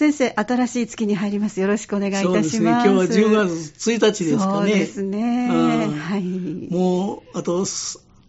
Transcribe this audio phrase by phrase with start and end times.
[0.00, 1.60] 先生、新しい月に入ります。
[1.60, 2.32] よろしくお願いいたします。
[2.32, 2.70] そうですね。
[2.70, 4.70] 今日は10月1日ですかね。
[4.70, 5.48] そうですね。
[5.94, 6.22] はい。
[6.72, 7.66] もう、あと、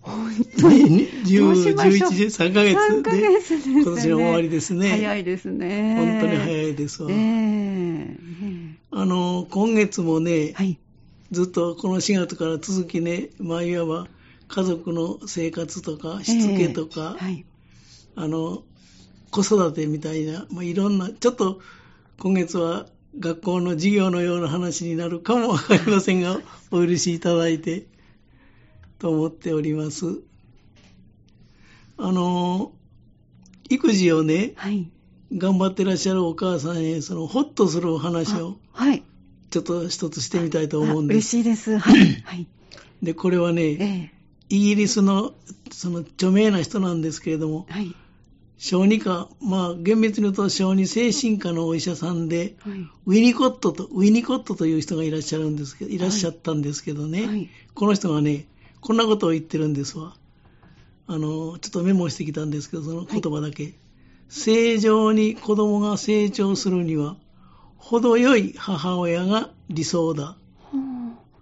[0.01, 4.89] 本当に10、11時3ヶ月で、ヶ月でね、今年の終わりですね。
[4.89, 5.95] 早いですね。
[5.95, 7.09] 本当に早いですわ。
[7.09, 8.17] えー、
[8.91, 10.77] あの、今月もね、はい、
[11.31, 14.07] ずっとこの4月から続きね、まあ、いわば
[14.49, 17.45] 家族の生活とか、しつけとか、えーはい、
[18.15, 18.63] あの、
[19.31, 21.61] 子育てみたいな、まあ、いろんな、ちょっと
[22.19, 22.85] 今月は
[23.19, 26.39] 学校の授業のような話になるかもわかりませんが、
[26.71, 27.87] お許しいただいて、
[28.99, 30.21] と思っております。
[31.97, 32.73] あの、
[33.69, 34.89] 育児をね、はい、
[35.35, 39.03] 頑張ってらっしゃるお母さんへ、その、ほっとするお話を、はい。
[39.49, 41.37] ちょっと一つしてみたいと思うんです。
[41.37, 41.77] 嬉しいです。
[41.77, 42.21] はい。
[42.23, 42.47] はい、
[43.01, 44.11] で、これはね、ええ、
[44.49, 45.33] イギリスの、
[45.71, 47.95] その、著名な人なんですけれども、はい。
[48.63, 52.73] 小児科、まあ、厳密に言うと小児精神科のお医者さんで、はい、
[53.07, 58.45] ウィニコットと、ウィニコットという人がいらっしゃるんですけど、いらっしゃったんですけどね、はい、この人がね、
[58.79, 60.15] こんなことを言ってるんですわ。
[61.07, 63.63] あの、ちょっとメモしてきたんですけど、その言葉だけ。
[63.63, 63.73] はい、
[64.29, 67.17] 正常に子供が成長するには、
[67.77, 70.37] 程よい母親が理想だ。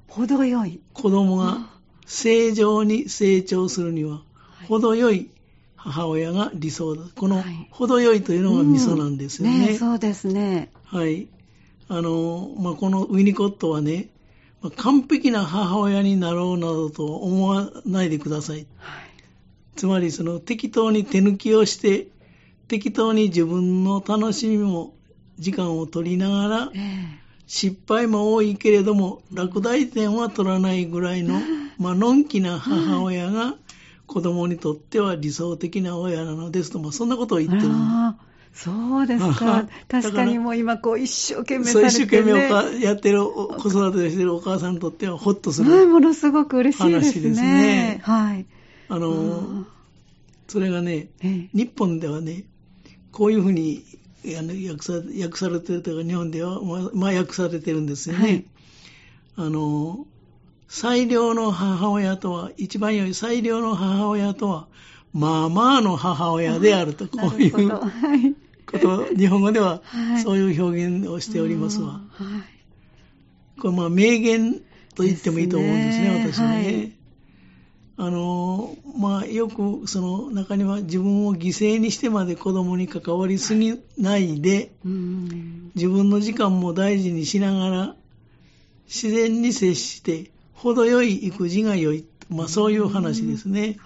[0.08, 0.80] 程よい。
[0.94, 1.70] 子供が
[2.06, 4.22] 正常に成長するには、
[4.70, 5.30] 程よい
[5.82, 7.04] 母親が理想だ。
[7.16, 9.56] この程よいというのがミソなんですよね。
[9.56, 10.72] うん、ねそうですね。
[10.84, 11.28] はい。
[11.88, 14.10] あの、まあ、このウィニコットはね、
[14.76, 18.68] 完璧な母親になろうなどと思わないでください。
[18.78, 19.06] はい、
[19.78, 22.08] つまりその適当に手抜きをして、
[22.68, 24.94] 適当に自分の楽しみも
[25.40, 26.82] 時間を取りながら、えー、
[27.48, 31.42] 失敗も多いけれども、落第点は取らないぐらいの、
[31.80, 33.56] まあ、のんきな母親が
[34.10, 37.72] 子供にとっては理想的な親なのですと、まあ、そんなことを言ってる。
[38.52, 39.68] そうですか。
[39.88, 47.36] 確かにもう今こう一生懸命されて、ね、そう一生懸命やってる、子育てをしてるお母さんにとってはほっとする、はい、ものすごく嬉しいですね。
[47.36, 48.48] すねはい。
[48.90, 49.68] あの、
[50.48, 51.10] それがね、
[51.54, 52.46] 日本ではね、
[53.12, 53.86] こういうふうに
[54.26, 56.60] 訳さ訳されてるというか、日本では、
[56.96, 58.22] まあ、訳されてるんですよね。
[58.22, 58.46] はい、
[59.36, 60.08] あの、
[60.70, 64.68] 最良の母親とは、一番良い最良の母親とは、
[65.14, 68.36] まあまあの母親であると、 こういう、はい。
[68.72, 69.82] こと、日本語では
[70.24, 72.02] そういう表現をしておりますわ。
[72.12, 72.38] は
[73.58, 74.62] い、これまあ名言
[74.94, 76.46] と言ってもいいと思うんですね、私ね。
[76.46, 76.92] はい。
[77.98, 84.72] あの、まあ、よくその中には自分を犠牲にしてまで子供に関わりすぎないで、
[85.76, 87.96] 自分の時間も大事にしながら、
[88.86, 92.06] 自然に接して、程よい育児が良い。
[92.30, 93.78] まあ、そういう話ですね。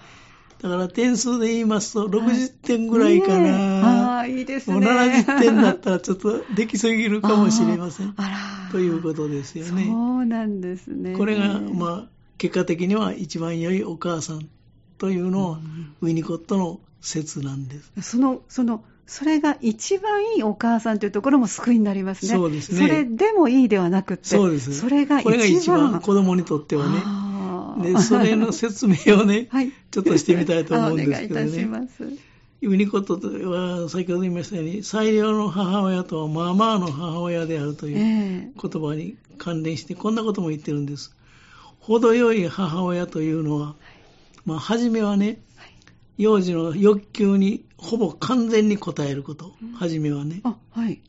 [0.62, 4.18] だから点数で言いますと、60点ぐらいかな。
[4.18, 4.80] ああ、いいですね。
[4.80, 8.14] もう70点だったらちょっとできすぎるかもしれません。
[8.18, 8.72] あら。
[8.72, 9.86] ということですよね。
[9.86, 11.16] そうなんですね。
[11.16, 14.50] これが、まあ、結果的には一番良いお母さん
[14.98, 15.60] というのは、
[16.02, 17.92] ウィニコットの説なんです。
[18.02, 22.32] その、その、それが一番いいお母さんというところも救いになりますね。
[22.32, 22.80] そうですね。
[22.80, 24.30] それでもいいではなくて。
[24.30, 24.74] そうです。
[24.74, 25.24] それが一番。
[25.24, 27.94] これが一番子供にとってはね。
[27.94, 31.42] で、それの説明をね、 はい、ちょっとしてみたいと思うんですけどね。
[31.42, 32.34] お願いいたします。
[32.62, 33.16] ユニコット
[33.50, 41.14] は先ほど言いましたように、最良の母親とはまあまあの母親であるという言葉に関連して、こんなことも言ってるんです。
[41.80, 43.76] 程よい母親というのは、
[44.46, 45.42] まあ、初めはね、
[46.18, 50.42] 幼児の欲求にほぼ完全に応えること、初めはね。
[50.44, 51.02] あ、はい。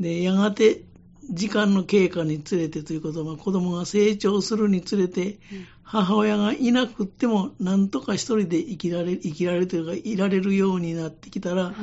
[0.00, 0.82] で、やがて
[1.30, 5.38] 時間の経過につれてということは、子供が成長するにつれて、
[5.82, 11.74] 母親がいなくっても、なんとか一人で生きられ、生きられるというか、いられるようになってきたら、はい、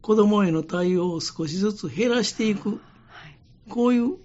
[0.00, 2.78] 子供への対応を少しずつ減らしていく、はい、
[3.68, 4.16] こういう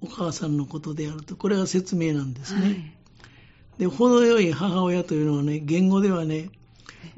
[0.00, 2.60] お母さんのことであると、これが説明なんですね。
[2.60, 2.94] はい、
[3.78, 6.50] で、程よい母親というのはね、原語ではね、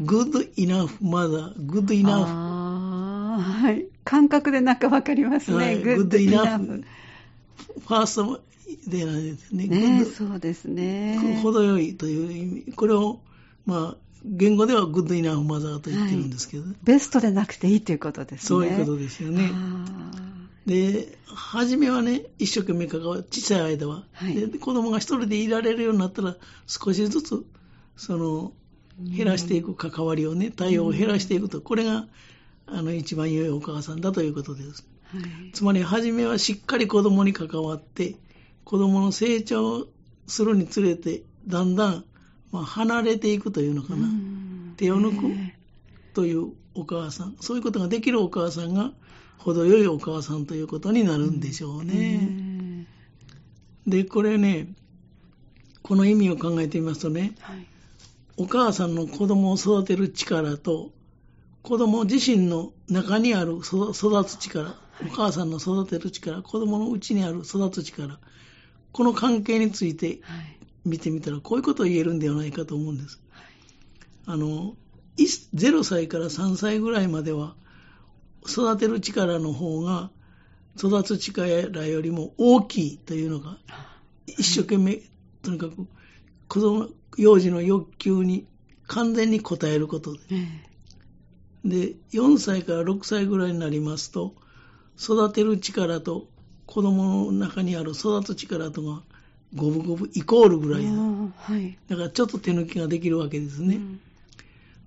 [0.02, 3.86] good enough mother, good enough はい。
[4.04, 5.56] 感覚でなんかわかりますね。
[5.56, 6.16] はい、 good enough。
[6.16, 8.40] ベスト
[8.86, 9.66] でないですね。
[9.66, 11.40] ねそうですね。
[11.42, 12.72] 程よいという意味。
[12.72, 13.20] これを、
[13.66, 18.46] まあ、言語ではグッドイナフマザーと言ってるんですけど、はい、ベストでなくていいということですね。
[18.46, 19.50] そういうことですよね。
[20.66, 24.58] で、初めはね、一生懸命関わる、小さい間は、はい、で。
[24.58, 26.36] 子供が一人でいられるようになったら、
[26.66, 27.44] 少しずつ、
[27.96, 28.52] その、
[28.98, 32.06] 減らしていく関わりをね、対応を減らしていくと、これが
[32.66, 34.86] あの、一番良いお母さんだということです。
[35.08, 38.16] はい、つまり、初めはしっかり子供に関わって、
[38.64, 39.86] 子供の成長
[40.26, 42.04] するにつれて、だんだん、
[42.52, 44.08] まあ、離れていくというのかな。
[44.76, 45.52] 手を抜く
[46.14, 47.36] というお母さん。
[47.40, 48.92] そういうことができるお母さんが、
[49.38, 52.86] 程よいお母さんということになるんでしょうね。
[53.86, 54.72] で、これね、
[55.82, 57.66] この意味を考えてみますとね、はい、
[58.36, 60.92] お母さんの子供を育てる力と、
[61.62, 63.94] 子供自身の中にある育
[64.24, 64.74] つ力、
[65.06, 68.18] お母さんの育てる力、子供のうちにある育つ力、
[68.92, 70.20] この関係について
[70.84, 73.20] 見てみたら、こういうことを言えるんではないかと思うんです。
[74.26, 74.74] あの、
[75.16, 77.54] 0歳から3歳ぐらいまでは、
[78.46, 80.10] 育てる力の方が、
[80.76, 83.58] 育つ力よりも大きいというのが、
[84.26, 85.00] 一生懸命、
[85.42, 85.86] とにかく、
[86.48, 88.46] 子供、幼児の欲求に
[88.86, 90.20] 完全に応えることで。
[91.64, 94.34] で、4歳から6歳ぐらいになりますと、
[94.98, 96.28] 育てる力と
[96.66, 99.02] 子供の中にある育つ力とが
[99.54, 100.90] 五分五分イコールぐらいだ。
[100.90, 103.76] はい、だからちょっと手抜きができるわけですね。
[103.76, 104.00] うん、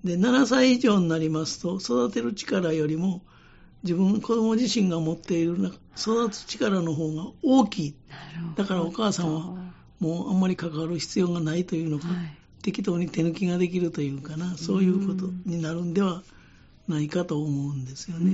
[0.04, 3.22] で、7歳以上になりますと、育てる力よりも
[3.82, 5.56] 自分、子供自身が持っている
[5.96, 7.94] 育つ力の方が大きい。
[8.56, 9.67] だからお母さんは
[10.00, 12.16] もうあんまり関わる必要がないというのか、はい、
[12.62, 16.22] 適当に手抜きができるというかな、そういうことになるんでは
[16.86, 18.32] ないかと思うんですよね。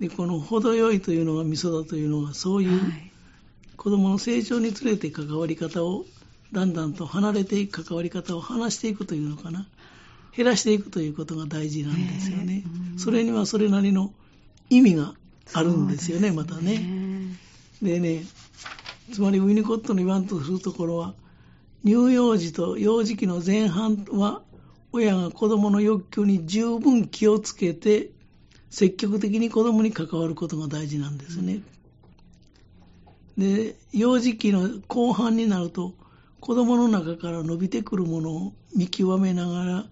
[0.00, 2.80] で、この程よいというのが味噌だというのは、そういう
[3.76, 6.04] 子供の成長につれて関わり方を
[6.52, 9.66] だんだんと離れていく関わり方を話していくというのかな。
[10.36, 12.64] 減らしていくということが大事なんですよね。
[12.96, 14.12] それにはそれなりの
[14.68, 15.14] 意味が
[15.52, 17.38] あるんですよね、またね。
[17.80, 18.24] でね、
[19.12, 21.14] つまりウィニコットの言わんとするところは、
[21.84, 24.42] 乳幼児と幼児期の前半は、
[24.92, 28.10] 親が子供の欲求に十分気をつけて、
[28.70, 31.60] 積極的に子供に関わることが大事なんですね。
[33.36, 35.94] で、幼児期の後半になると、
[36.40, 39.86] 子供の中から伸びてくるものを見極めながら、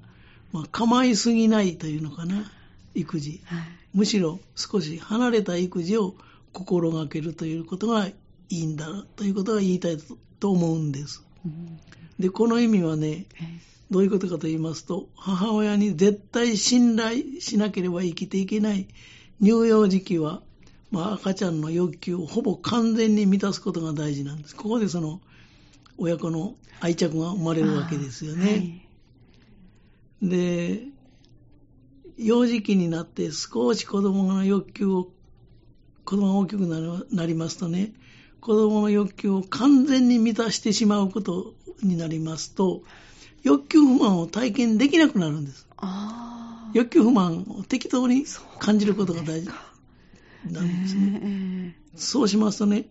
[0.53, 2.51] まあ、構いすぎないというのかな、
[2.95, 3.41] 育児。
[3.45, 3.63] はい、
[3.95, 6.15] むしろ少し離れた育児を
[6.53, 8.09] 心がけるということが
[8.53, 9.97] いいんだということが言いたい
[10.39, 11.25] と思うんです。
[11.47, 11.81] うん、
[12.19, 13.25] で、この意味はね、
[13.91, 18.89] どういうことかと言いますと、母親に絶対信頼しなければ生きていけない
[19.41, 20.43] 乳幼児期は、
[20.91, 24.55] まあ、赤ちゃんの欲求をほぼ完全に満たすことが大事なんです。
[24.55, 25.23] ここでその
[25.97, 28.87] 親子の愛着が生まれるわけですよね。
[30.21, 30.83] で、
[32.19, 35.09] 幼児期になって少し子供の欲求を、
[36.05, 37.95] 子供が大きくなりますとね、
[38.43, 42.83] 子供の欲求を完全に満たしてしまうことになりますと、
[43.45, 45.69] 欲求不満を体験できなくなるんです。
[46.75, 48.25] 欲求不満を適当に
[48.59, 49.51] 感じることが大事
[50.51, 51.77] なんですね。
[51.95, 52.87] そうしますとね、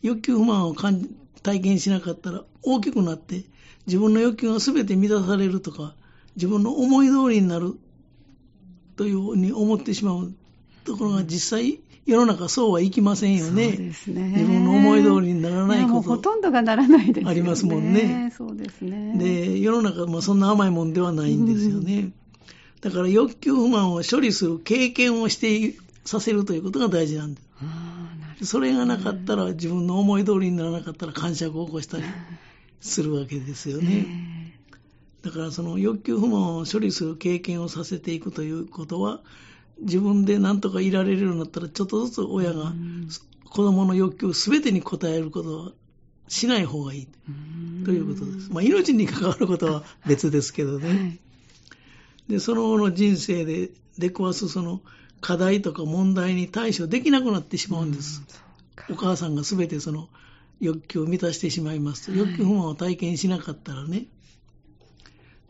[0.00, 3.42] 欲求不満を体験しなかったら大きくなって
[3.88, 5.94] 自分の欲求が全て満たされるとか
[6.36, 7.78] 自分の思い通りになる
[8.96, 10.32] というふうに思ってしまう
[10.84, 13.68] ところが実際世の中そうはいきませんよね。
[13.68, 14.22] そうですね。
[14.28, 16.02] 自分の思い通りにならないこと。
[16.02, 17.30] ほとんどがならないですね。
[17.30, 18.32] ありますもんね。
[18.36, 19.16] そうですね。
[19.16, 21.94] で、世の中もそんな甘いもんではないんですよね。
[21.94, 22.14] うん、
[22.82, 25.74] だから欲求不満を処理する経験をして
[26.04, 28.46] させるということが大事なんです。
[28.46, 32.04] それがなかったら、自分の思い通りにならなかったら感触を起こしたり
[32.80, 34.58] するわけですよね。
[35.22, 39.22] だからその欲求不満を処理する経験をさせていくということは、
[39.80, 42.72] 自分で何とかいられるようになったら、ちょっとずつ親が
[43.44, 45.72] 子供の欲求全てに応えることは
[46.28, 47.08] しない方がいい。
[47.84, 48.50] ということです。
[48.50, 50.88] まあ、命に関わることは別ですけどね。
[50.88, 51.18] はい、
[52.28, 54.80] で、その後の人生で出くわすその
[55.20, 58.22] 課題とか問題に対処できなくなってしまうんです。
[58.90, 60.08] お母さんが全てその
[60.60, 64.06] 欲求を満たしてしまいますと、欲求不満を体験しなかったらね、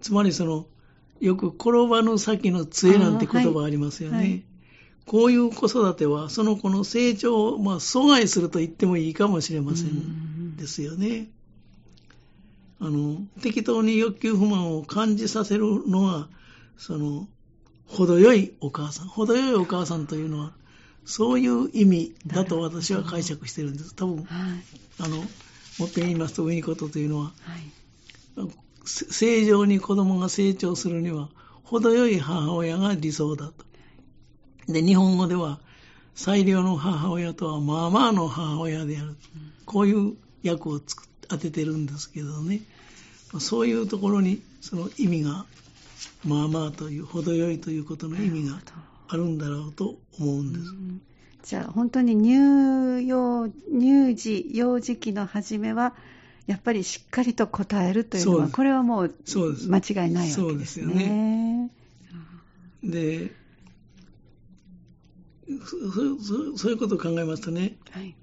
[0.00, 0.66] つまりその、
[1.20, 4.16] よく転ばぬ先の杖なんて言葉ありますよね。
[4.16, 4.44] はいはい、
[5.06, 11.28] こういう子育ては、その子の成長を、まあ、阻害すると言ってもいいかもしれませんですよね。
[12.80, 16.28] あの、適当に欲求不満を感じさせるのは、
[16.76, 17.28] その、
[17.86, 19.08] 程よいお母さん。
[19.08, 20.52] 程よいお母さんというのは、
[21.04, 23.94] そういう意味だと私は解釈してるんです。
[23.94, 24.26] 多分、はい、
[24.98, 25.26] あの、もっ
[25.90, 27.56] と言いますと、ウィニコトというのは、は
[28.44, 28.48] い、
[28.84, 31.28] 正常に子供が成長するには、
[31.64, 33.64] 程よい母親が理想だと。
[34.68, 35.60] で、日本語では、
[36.14, 39.16] 最良の母親とは、まあまあの母親である。
[39.66, 42.60] こういう役をつく当ててるんですけどね。
[43.40, 45.46] そういうところに、その意味が、
[46.24, 48.60] まあまあという、程よいということの意味が
[49.08, 50.64] あるんだろうと思うんです。
[51.42, 55.94] じゃあ、本当に乳幼、乳児、幼児期の初めは、
[56.46, 60.32] やっぱりしっかりと答えるというのは、これはもう間違いないわけですね。
[60.34, 61.70] そうですよね。
[62.82, 63.32] で、
[65.46, 68.14] そそういうことを考えますとね、はい、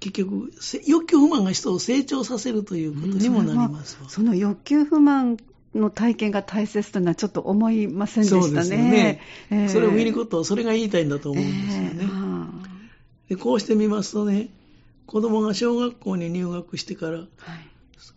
[0.00, 0.52] 結局、
[0.86, 5.36] 欲求不満が人を成長させるということにもなりますその欲求不満
[5.74, 8.64] の体験が大切というのはちょっと思いませんでしたね。
[8.64, 9.20] そね。
[9.50, 11.90] えー、それを見ること、それが言いたいんだと思うんですよね。
[12.00, 12.50] えー、
[13.30, 14.50] でこうしてみますとね、
[15.06, 17.28] 子供が小学校に入学してから、はい、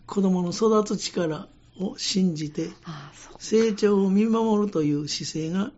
[0.06, 1.48] 子供の育つ力
[1.80, 2.70] を信じて、
[3.40, 5.72] 成長を見守るという姿勢が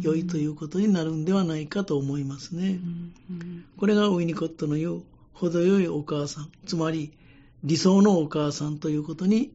[0.00, 2.80] 良いということになるんではないかと思いますね。
[3.78, 5.02] これがウィニコットの言う
[5.32, 7.12] 程よいお母さん、つまり
[7.62, 9.52] 理想のお母さんということに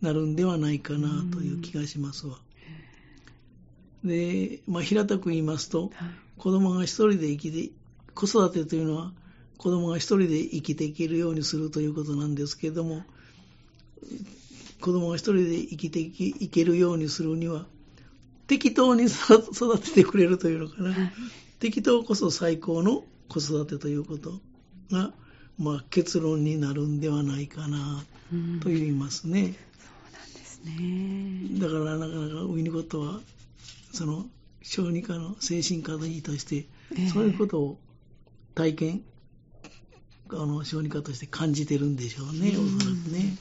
[0.00, 2.38] なるんではないかなという気がしますわ。
[4.04, 5.90] で、まあ、平たく言いますと、
[6.38, 7.72] 子供が一人で生きて、
[8.14, 9.12] 子育てというのは
[9.62, 13.04] 子供が一人で生きていけるようにするということなんですけれども、
[14.80, 17.64] 子供が一人で生きていけるようにするには、
[18.48, 21.12] 適当に育ててくれるというのかな、はい、
[21.60, 24.32] 適当こそ最高の子育てということ
[24.90, 25.12] が、
[25.58, 28.02] まあ、結論になるんではないかな
[28.62, 29.42] と言いますね。
[29.42, 29.58] うん、そ
[30.08, 31.60] うなんですね。
[31.60, 33.20] だからなかなかウィニコットは
[33.92, 34.26] その
[34.60, 36.66] 小児科の精神科医として、
[37.12, 37.78] そういうことを
[38.56, 39.02] 体験
[40.40, 43.36] あの小児科として感じてるんでしょうね、おそらくね。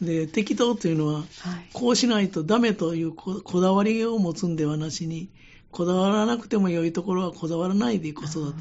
[0.00, 1.26] で適当というのは、はい、
[1.72, 5.28] こうしないとダメというこだわりを持つんではなしに
[5.70, 8.58] こだわらなくても良いところはこだわらないで子育て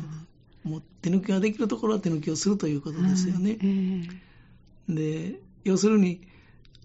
[0.63, 3.57] もう手抜きができるところは手抜きをするということですよね。
[4.89, 6.21] で要するに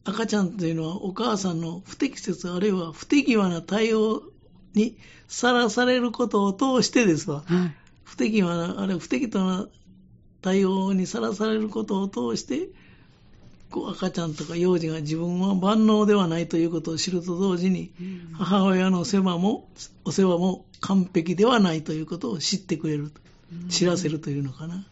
[0.04, 4.23] 赤ちゃんというのはお母さんの不適切あるいは不手際な対応
[4.75, 4.97] に
[5.28, 9.68] さらされることを通してですわ、はい、不手際なあるいは不適当な
[10.42, 12.68] 対応にさらされることを通して
[13.72, 17.90] こう赤ちゃんとか幼児が自分は万能ではないということを知ると同時に、
[18.34, 19.66] 母親の世話も
[20.04, 23.11] お世話も完璧ではないということを知ってくれる、
[23.70, 24.84] 知らせるというのかな。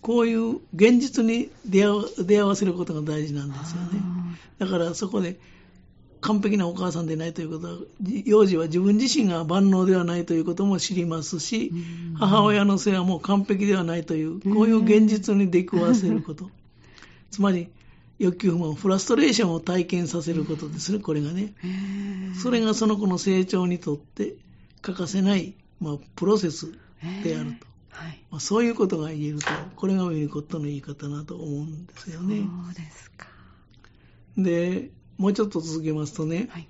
[0.00, 4.00] こういう現実に出会わせることが大事なんですよね。
[4.58, 5.38] だからそこで
[6.24, 7.78] 完璧なお母さんでないということは、
[8.24, 11.70] 幼児は自分自身が万能ではないということも知りますし、
[12.16, 16.50] 母親の世話も完璧ではないという、こういう現実に出くわせること。
[17.30, 17.68] つまり、
[18.18, 21.52] 欲求不満、フラストレーションを体験させることですね、これがね。
[22.42, 24.36] それがその子の成長にとって
[24.80, 26.72] 欠かせない、まあ、プロセス
[27.22, 27.66] であると。
[27.90, 32.42] はいまあ、そういうことが言えると、これがウィニコットの言い方なと思うんですよね。
[32.64, 33.28] そうですか。
[34.38, 36.68] で、もうちょっと続けますとね、はい、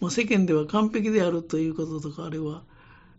[0.00, 2.62] まあ、世間では完璧であるということとか、あるいは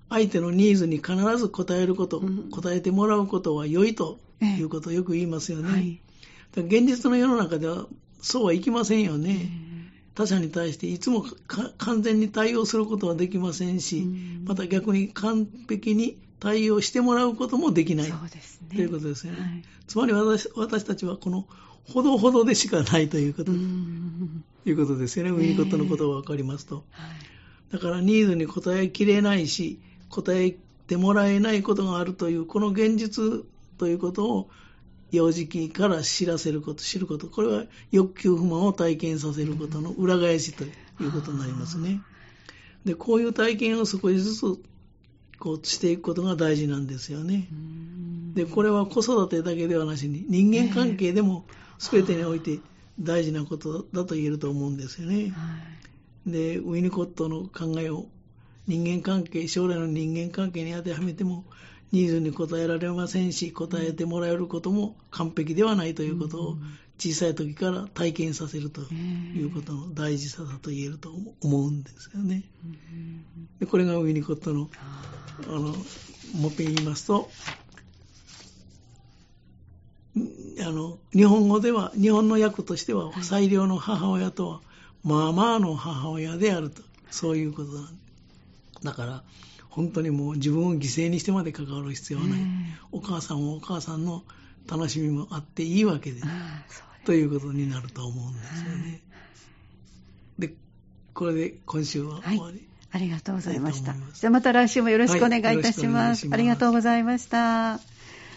[0.09, 5.71] 相手のニーズに必ず応えること、うん、答えてもらうことは良いということをよく言いますよね。
[5.71, 6.01] はい、
[6.65, 7.87] 現実の世の中では
[8.21, 9.49] そうはいきませんよね。
[10.13, 11.25] 他者に対していつも
[11.77, 14.05] 完全に対応することはできませんし、
[14.45, 18.13] また逆に完璧に対応してもらうこともできない、ね、
[18.69, 19.39] ということですよね。
[19.39, 21.47] はい、つまり私私たちはこの
[21.85, 25.31] ほどほどでしかないということ、いうことですよね。
[25.31, 26.83] ウィニコットのことが分かりますと。
[27.71, 30.55] だからニーズに応えきれないし、答え
[30.87, 33.45] てもらえないことがあるという、この現実
[33.77, 34.49] ということを
[35.11, 40.67] 幼児期から知らせること、知ること、これは欲求不満を体験させることの裏返しとい
[41.07, 42.01] うことになりますね。
[42.85, 44.41] で、こういう体験を少しずつ
[45.39, 47.47] こうしていくことが大事なんですよね。
[48.33, 51.45] で、これは子育てだけではなしに、人間関係でも
[51.79, 52.59] 全てにおいて
[52.99, 55.33] 大事なことだと言えると思うんですよね。
[56.25, 58.07] で、ウィニコットの考えを
[58.67, 61.45] 人間関係、将来の人間関係に当てはめても、
[61.91, 66.57] ニーズに応えられませんし、答えてもらえることも完璧ではないということを
[66.97, 71.11] 小さい時から体験させるということの大事さだと言えると
[71.41, 72.43] 思うんですよね。
[73.59, 74.69] でこれがウィニコットの、
[75.47, 75.75] あの、
[76.33, 77.29] もっぺん言いますと、
[80.15, 84.61] あの、日本語では、日本の訳としては、最良の母親とは、
[85.03, 87.87] まあまあの母親であると、そういうことなん
[88.83, 89.23] だから、
[89.69, 92.39] 本当にもう自分を犠牲にしてまで関わる必要はない。
[92.91, 94.23] お母さんはお母さんの
[94.69, 96.21] 楽しみもあっていいわけで、
[97.05, 99.01] ということになると思うんですよね。
[100.37, 100.53] で、
[101.13, 102.57] これで今週は終わり。
[102.57, 103.93] はいありがとうございました。
[104.13, 106.25] じゃあまた来週もよろしくお願いいたします。
[106.25, 107.79] はい、ますありがとうございました。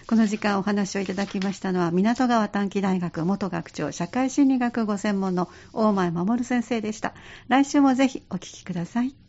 [0.06, 7.14] この時間お話をいただきましたのは、港川短期大学元学長、社会心理学ご専門の大前守先生でした。
[7.48, 9.14] 来週もぜひお聞きください。